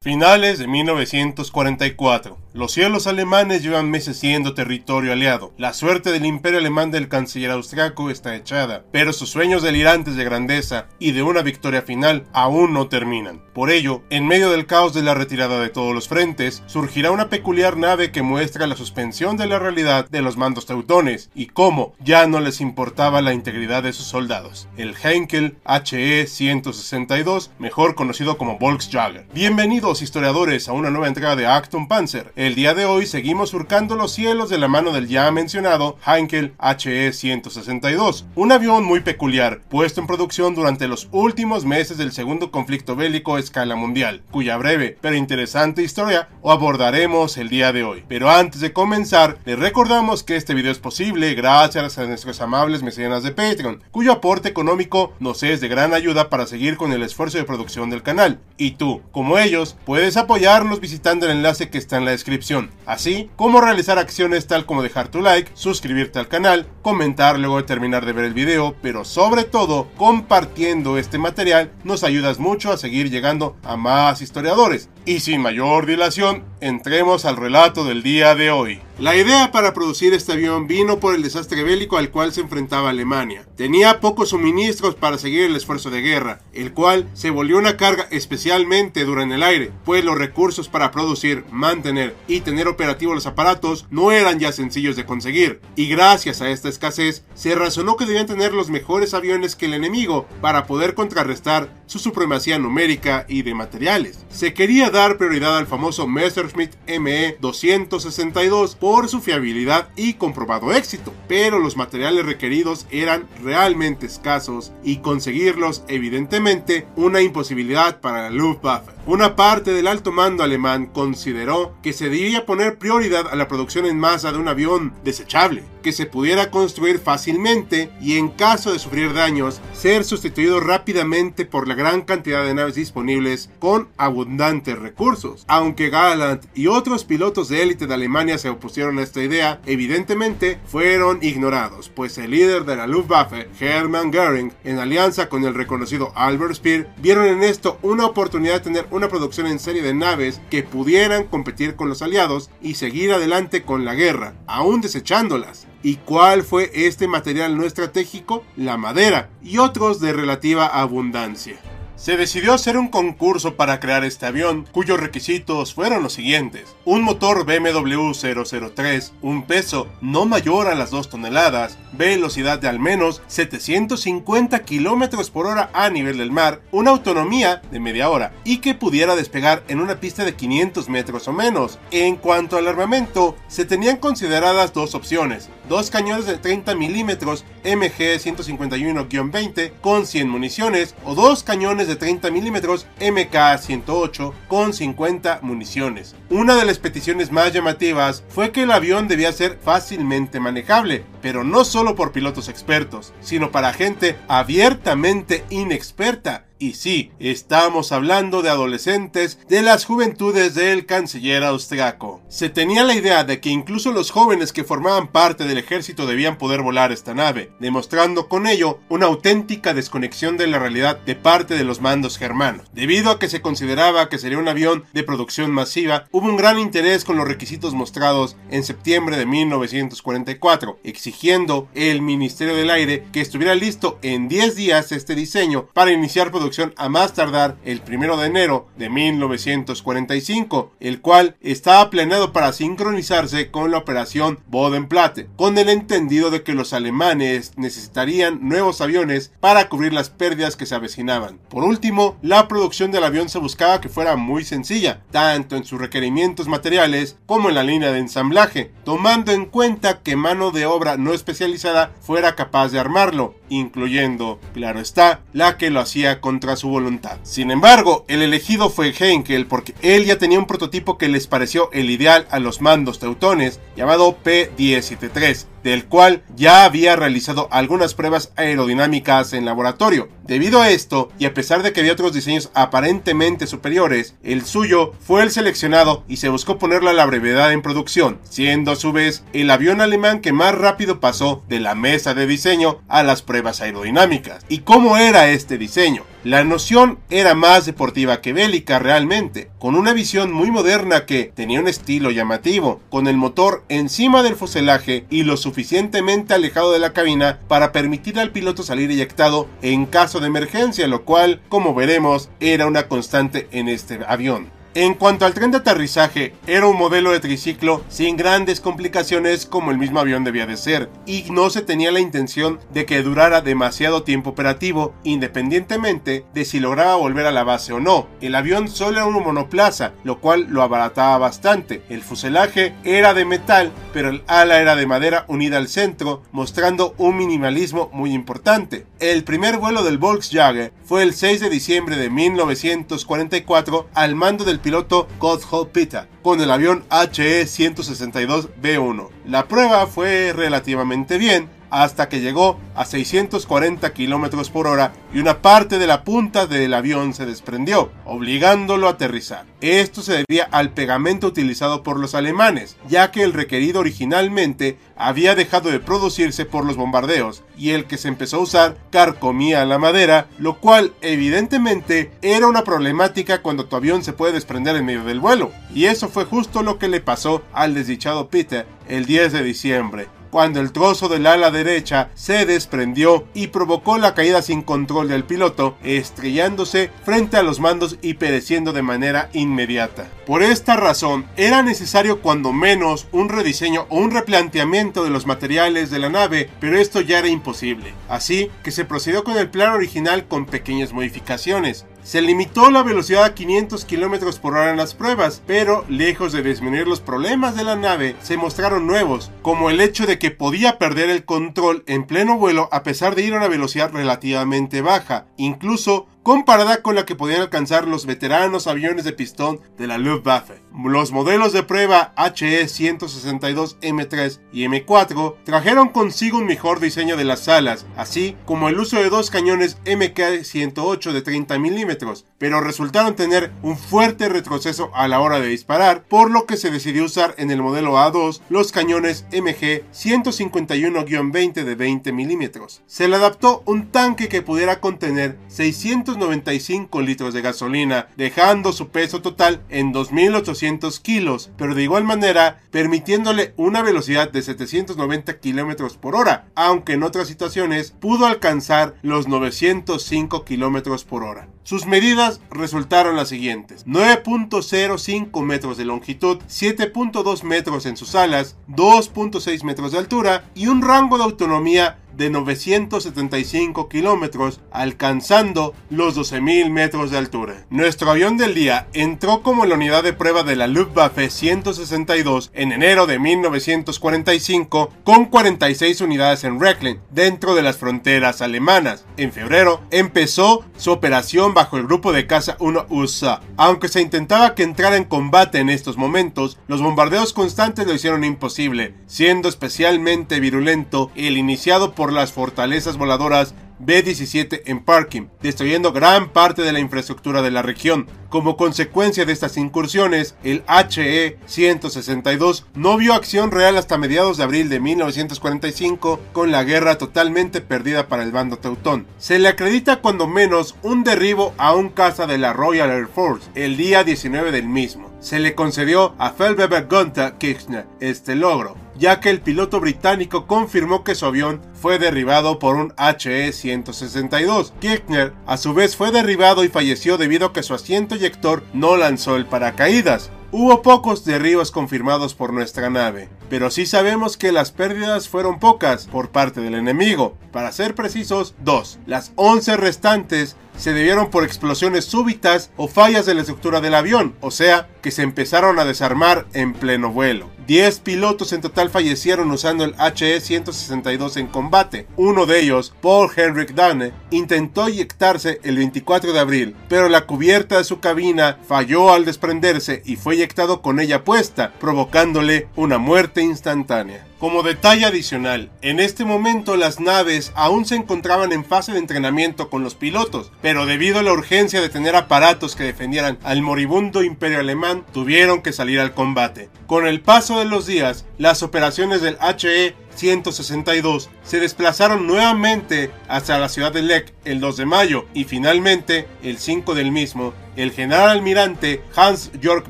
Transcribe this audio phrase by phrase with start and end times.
[0.00, 2.38] Finales de 1944.
[2.52, 5.52] Los cielos alemanes llevan meses siendo territorio aliado.
[5.58, 10.22] La suerte del imperio alemán del canciller austriaco está echada, pero sus sueños delirantes de
[10.22, 13.42] grandeza y de una victoria final aún no terminan.
[13.52, 17.28] Por ello, en medio del caos de la retirada de todos los frentes, surgirá una
[17.28, 21.94] peculiar nave que muestra la suspensión de la realidad de los mandos teutones y cómo
[21.98, 24.68] ya no les importaba la integridad de sus soldados.
[24.76, 29.26] El Heinkel HE 162, mejor conocido como Volksjager.
[29.34, 32.30] Bienvenido historiadores a una nueva entrega de Acton Panzer.
[32.36, 36.52] El día de hoy seguimos surcando los cielos de la mano del ya mencionado Heinkel
[36.60, 42.50] HE 162, un avión muy peculiar, puesto en producción durante los últimos meses del segundo
[42.50, 48.04] conflicto bélico a escala mundial, cuya breve pero interesante historia abordaremos el día de hoy.
[48.08, 52.82] Pero antes de comenzar, les recordamos que este video es posible gracias a nuestros amables
[52.82, 57.02] mecenas de Patreon, cuyo aporte económico nos es de gran ayuda para seguir con el
[57.02, 58.40] esfuerzo de producción del canal.
[58.58, 63.30] Y tú, como ellos, puedes apoyarnos visitando el enlace que está en la descripción, así
[63.36, 68.06] como realizar acciones tal como dejar tu like, suscribirte al canal, comentar luego de terminar
[68.06, 73.10] de ver el video, pero sobre todo compartiendo este material nos ayudas mucho a seguir
[73.10, 74.88] llegando a más historiadores.
[75.04, 78.80] Y sin mayor dilación, entremos al relato del día de hoy.
[78.98, 82.90] La idea para producir este avión vino por el desastre bélico al cual se enfrentaba
[82.90, 83.46] Alemania.
[83.56, 88.08] Tenía pocos suministros para seguir el esfuerzo de guerra, el cual se volvió una carga
[88.10, 93.26] especialmente dura en el aire, pues los recursos para producir, mantener y tener operativos los
[93.26, 98.04] aparatos no eran ya sencillos de conseguir, y gracias a esta escasez se razonó que
[98.04, 103.42] debían tener los mejores aviones que el enemigo para poder contrarrestar su supremacía numérica y
[103.42, 104.24] de materiales.
[104.30, 111.12] Se quería dar prioridad al famoso Messerschmitt ME 262 por su fiabilidad y comprobado éxito,
[111.26, 118.92] pero los materiales requeridos eran realmente escasos y conseguirlos evidentemente una imposibilidad para la Luftwaffe.
[119.06, 123.86] Una parte del alto mando alemán consideró que se debía poner prioridad a la producción
[123.86, 128.78] en masa de un avión desechable, que se pudiera construir fácilmente y en caso de
[128.78, 135.44] sufrir daños, ser sustituido rápidamente por la gran cantidad de naves disponibles con abundantes recursos.
[135.46, 140.58] Aunque Galland y otros pilotos de élite de Alemania se opusieron a esta idea, evidentemente
[140.66, 146.10] fueron ignorados, pues el líder de la Luftwaffe, Hermann Göring, en alianza con el reconocido
[146.16, 150.40] Albert Speer, vieron en esto una oportunidad de tener una producción en serie de naves
[150.50, 155.68] que pudieran competir con los aliados y seguir adelante con la guerra, aún desechándolas.
[155.84, 158.42] ¿Y cuál fue este material no estratégico?
[158.56, 161.60] La madera y otros de relativa abundancia
[161.98, 166.76] se decidió hacer un concurso para crear este avión, cuyos requisitos fueron los siguientes.
[166.84, 172.78] Un motor BMW 003, un peso no mayor a las 2 toneladas, velocidad de al
[172.78, 178.58] menos 750 km por hora a nivel del mar, una autonomía de media hora y
[178.58, 181.80] que pudiera despegar en una pista de 500 metros o menos.
[181.90, 188.20] En cuanto al armamento, se tenían consideradas dos opciones, dos cañones de 30 milímetros MG
[188.20, 196.14] 151-20 con 100 municiones o dos cañones de 30 milímetros MK108 con 50 municiones.
[196.30, 201.42] Una de las peticiones más llamativas fue que el avión debía ser fácilmente manejable, pero
[201.42, 208.50] no solo por pilotos expertos, sino para gente abiertamente inexperta y sí, estamos hablando de
[208.50, 212.20] adolescentes de las juventudes del canciller austriaco.
[212.28, 216.36] Se tenía la idea de que incluso los jóvenes que formaban parte del ejército debían
[216.36, 221.54] poder volar esta nave, demostrando con ello una auténtica desconexión de la realidad de parte
[221.54, 222.66] de los mandos germanos.
[222.72, 226.58] Debido a que se consideraba que sería un avión de producción masiva, hubo un gran
[226.58, 233.20] interés con los requisitos mostrados en septiembre de 1944, exigiendo el Ministerio del Aire que
[233.20, 238.16] estuviera listo en 10 días este diseño para iniciar producción a más tardar el 1
[238.16, 245.58] de enero de 1945, el cual estaba planeado para sincronizarse con la operación Bodenplatte, con
[245.58, 250.74] el entendido de que los alemanes necesitarían nuevos aviones para cubrir las pérdidas que se
[250.74, 251.38] avecinaban.
[251.50, 255.80] Por último, la producción del avión se buscaba que fuera muy sencilla, tanto en sus
[255.80, 260.96] requerimientos materiales como en la línea de ensamblaje, tomando en cuenta que mano de obra
[260.96, 266.54] no especializada fuera capaz de armarlo, incluyendo, claro está, la que lo hacía con contra
[266.54, 267.18] su voluntad.
[267.24, 271.68] Sin embargo, el elegido fue Henkel porque él ya tenía un prototipo que les pareció
[271.72, 278.32] el ideal a los mandos teutones llamado P-173 del cual ya había realizado algunas pruebas
[278.36, 280.08] aerodinámicas en laboratorio.
[280.24, 284.92] Debido a esto, y a pesar de que había otros diseños aparentemente superiores, el suyo
[285.00, 288.92] fue el seleccionado y se buscó ponerle a la brevedad en producción, siendo a su
[288.92, 293.22] vez el avión alemán que más rápido pasó de la mesa de diseño a las
[293.22, 294.44] pruebas aerodinámicas.
[294.48, 296.04] ¿Y cómo era este diseño?
[296.24, 301.60] La noción era más deportiva que bélica realmente, con una visión muy moderna que tenía
[301.60, 306.92] un estilo llamativo, con el motor encima del fuselaje y lo suficientemente alejado de la
[306.92, 312.30] cabina para permitir al piloto salir eyectado en caso de emergencia, lo cual, como veremos,
[312.38, 314.52] era una constante en este avión.
[314.80, 319.72] En cuanto al tren de aterrizaje, era un modelo de triciclo sin grandes complicaciones como
[319.72, 323.40] el mismo avión debía de ser, y no se tenía la intención de que durara
[323.40, 328.06] demasiado tiempo operativo, independientemente de si lograba volver a la base o no.
[328.20, 331.82] El avión solo era un monoplaza, lo cual lo abarataba bastante.
[331.88, 336.94] El fuselaje era de metal, pero el ala era de madera unida al centro, mostrando
[336.98, 338.86] un minimalismo muy importante.
[339.00, 344.60] El primer vuelo del Volkswagen fue el 6 de diciembre de 1944 al mando del
[344.68, 349.08] piloto Gotthold Pita con el avión HE-162B1.
[349.24, 355.42] La prueba fue relativamente bien, hasta que llegó a 640 km por hora y una
[355.42, 359.44] parte de la punta del avión se desprendió, obligándolo a aterrizar.
[359.60, 365.34] Esto se debía al pegamento utilizado por los alemanes, ya que el requerido originalmente había
[365.34, 369.78] dejado de producirse por los bombardeos y el que se empezó a usar carcomía la
[369.78, 375.04] madera, lo cual evidentemente era una problemática cuando tu avión se puede desprender en medio
[375.04, 375.50] del vuelo.
[375.74, 380.17] Y eso fue justo lo que le pasó al desdichado Peter el 10 de diciembre
[380.30, 385.24] cuando el trozo del ala derecha se desprendió y provocó la caída sin control del
[385.24, 390.08] piloto, estrellándose frente a los mandos y pereciendo de manera inmediata.
[390.26, 395.90] Por esta razón, era necesario cuando menos un rediseño o un replanteamiento de los materiales
[395.90, 397.94] de la nave, pero esto ya era imposible.
[398.08, 401.86] Así que se procedió con el plan original con pequeñas modificaciones.
[402.08, 406.42] Se limitó la velocidad a 500 km por hora en las pruebas, pero lejos de
[406.42, 410.78] disminuir los problemas de la nave, se mostraron nuevos, como el hecho de que podía
[410.78, 415.26] perder el control en pleno vuelo a pesar de ir a una velocidad relativamente baja.
[415.36, 420.60] Incluso comparada con la que podían alcanzar los veteranos aviones de pistón de la Luftwaffe.
[420.84, 427.86] Los modelos de prueba HE-162M3 y M4 trajeron consigo un mejor diseño de las alas,
[427.96, 433.78] así como el uso de dos cañones MK-108 de 30 milímetros, pero resultaron tener un
[433.78, 437.62] fuerte retroceso a la hora de disparar, por lo que se decidió usar en el
[437.62, 442.82] modelo A2 los cañones MG 151-20 de 20 milímetros.
[442.86, 448.88] Se le adaptó un tanque que pudiera contener 600 95 litros de gasolina, dejando su
[448.88, 455.96] peso total en 2.800 kilos, pero de igual manera permitiéndole una velocidad de 790 kilómetros
[455.96, 461.48] por hora, aunque en otras situaciones pudo alcanzar los 905 kilómetros por hora.
[461.62, 469.62] Sus medidas resultaron las siguientes: 9.05 metros de longitud, 7.2 metros en sus alas, 2.6
[469.64, 477.10] metros de altura y un rango de autonomía de 975 kilómetros, alcanzando los 12.000 metros
[477.10, 477.64] de altura.
[477.70, 482.72] Nuestro avión del día entró como la unidad de prueba de la Luftwaffe 162 en
[482.72, 489.06] enero de 1945 con 46 unidades en Reckling, dentro de las fronteras alemanas.
[489.16, 493.40] En febrero empezó su operación bajo el grupo de caza 1 USA.
[493.56, 498.24] Aunque se intentaba que entrara en combate en estos momentos, los bombardeos constantes lo hicieron
[498.24, 506.30] imposible, siendo especialmente virulento el iniciado por las fortalezas voladoras B-17 en Parking, destruyendo gran
[506.30, 508.06] parte de la infraestructura de la región.
[508.28, 514.68] Como consecuencia de estas incursiones, el HE-162 no vio acción real hasta mediados de abril
[514.68, 519.06] de 1945, con la guerra totalmente perdida para el bando teutón.
[519.18, 523.48] Se le acredita cuando menos un derribo a un caza de la Royal Air Force
[523.54, 525.07] el día 19 del mismo.
[525.20, 531.02] Se le concedió a Feldwebel Gunther Kirchner este logro, ya que el piloto británico confirmó
[531.02, 534.72] que su avión fue derribado por un HE-162.
[534.80, 538.96] Kirchner a su vez fue derribado y falleció debido a que su asiento eyector no
[538.96, 540.30] lanzó el paracaídas.
[540.50, 546.06] Hubo pocos derribos confirmados por nuestra nave, pero sí sabemos que las pérdidas fueron pocas
[546.06, 547.36] por parte del enemigo.
[547.52, 548.98] Para ser precisos, dos.
[549.04, 554.34] Las 11 restantes se debieron por explosiones súbitas o fallas de la estructura del avión,
[554.40, 557.50] o sea, que se empezaron a desarmar en pleno vuelo.
[557.66, 562.06] 10 pilotos en total fallecieron usando el HE-162 en combate.
[562.16, 567.76] Uno de ellos, Paul Henrik Dane, intentó inyectarse el 24 de abril, pero la cubierta
[567.76, 573.42] de su cabina falló al desprenderse y fue inyectado con ella puesta, provocándole una muerte
[573.42, 574.27] instantánea.
[574.38, 579.68] Como detalle adicional, en este momento las naves aún se encontraban en fase de entrenamiento
[579.68, 584.22] con los pilotos, pero debido a la urgencia de tener aparatos que defendieran al moribundo
[584.22, 586.68] imperio alemán, tuvieron que salir al combate.
[586.86, 593.58] Con el paso de los días, las operaciones del HE 162 se desplazaron nuevamente hacia
[593.58, 597.92] la ciudad de Lech el 2 de mayo y finalmente el 5 del mismo el
[597.92, 599.84] general almirante Hans Jörg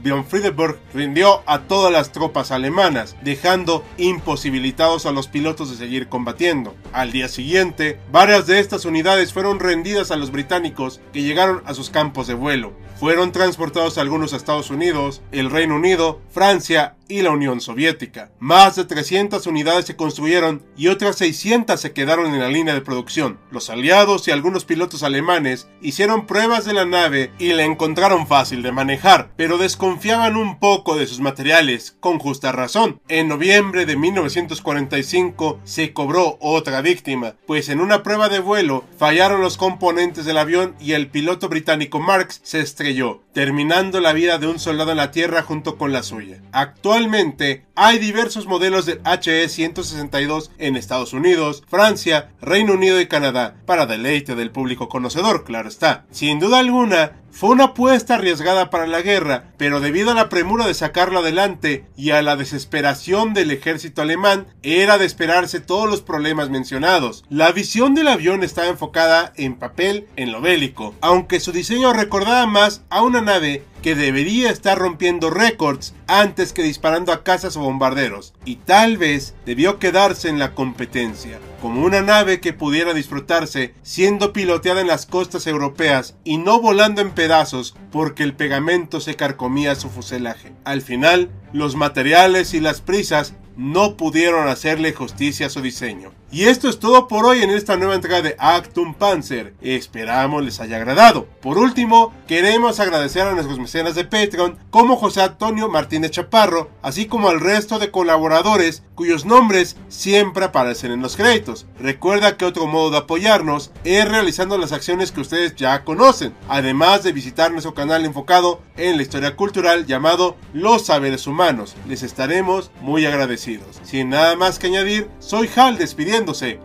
[0.02, 6.08] von Friedeburg rindió a todas las tropas alemanas, dejando imposibilitados a los pilotos de seguir
[6.08, 6.76] combatiendo.
[6.92, 11.72] Al día siguiente, varias de estas unidades fueron rendidas a los británicos que llegaron a
[11.72, 12.74] sus campos de vuelo.
[13.00, 18.32] Fueron transportados algunos a Estados Unidos, el Reino Unido, Francia y la Unión Soviética.
[18.38, 22.82] Más de 300 unidades se construyeron y otras 600 se quedaron en la línea de
[22.82, 23.38] producción.
[23.50, 28.62] Los aliados y algunos pilotos alemanes hicieron pruebas de la nave y la encontraron fácil
[28.62, 33.00] de manejar, pero desconfiaban un poco de sus materiales, con justa razón.
[33.08, 39.40] En noviembre de 1945 se cobró otra víctima, pues en una prueba de vuelo fallaron
[39.40, 44.48] los componentes del avión y el piloto británico Marx se estrelló terminando la vida de
[44.48, 46.42] un soldado en la Tierra junto con la suya.
[46.50, 51.37] Actualmente hay diversos modelos del HE-162 en Estados Unidos,
[51.68, 56.04] Francia, Reino Unido y Canadá, para deleite del público conocedor, claro está.
[56.10, 60.66] Sin duda alguna, fue una apuesta arriesgada para la guerra, pero debido a la premura
[60.66, 66.02] de sacarlo adelante y a la desesperación del ejército alemán, era de esperarse todos los
[66.02, 67.24] problemas mencionados.
[67.28, 72.46] La visión del avión estaba enfocada en papel en lo bélico, aunque su diseño recordaba
[72.46, 77.60] más a una nave que debería estar rompiendo récords antes que disparando a casas o
[77.60, 83.74] bombarderos, y tal vez debió quedarse en la competencia, como una nave que pudiera disfrutarse
[83.82, 89.16] siendo piloteada en las costas europeas y no volando en pedazos porque el pegamento se
[89.16, 90.52] carcomía su fuselaje.
[90.62, 96.12] Al final, los materiales y las prisas no pudieron hacerle justicia a su diseño.
[96.30, 99.54] Y esto es todo por hoy en esta nueva entrega de Actum Panzer.
[99.62, 101.26] Esperamos les haya agradado.
[101.40, 107.06] Por último, queremos agradecer a nuestros mecenas de Patreon como José Antonio Martínez Chaparro, así
[107.06, 111.66] como al resto de colaboradores cuyos nombres siempre aparecen en los créditos.
[111.78, 117.04] Recuerda que otro modo de apoyarnos es realizando las acciones que ustedes ya conocen, además
[117.04, 121.74] de visitar nuestro canal enfocado en la historia cultural llamado Los Saberes Humanos.
[121.86, 123.80] Les estaremos muy agradecidos.
[123.82, 126.17] Sin nada más que añadir, soy Hal despidiendo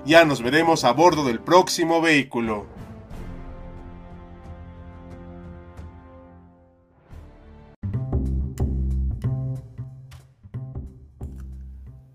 [0.06, 2.66] ya nos veremos a bordo del próximo vehículo.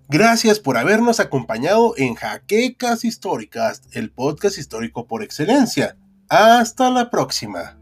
[0.09, 5.97] Gracias por habernos acompañado en Jaquecas Históricas, el podcast histórico por excelencia.
[6.29, 7.78] Hasta la próxima.